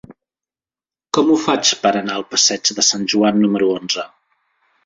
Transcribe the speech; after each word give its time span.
Com 1.17 1.29
ho 1.33 1.35
faig 1.43 1.73
per 1.85 1.91
anar 1.99 2.15
al 2.15 2.25
passeig 2.31 2.75
de 2.79 2.87
Sant 2.89 3.07
Joan 3.15 3.41
número 3.45 3.73
onze? 3.79 4.09